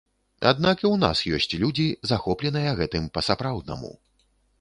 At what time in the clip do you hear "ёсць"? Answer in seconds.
1.37-1.57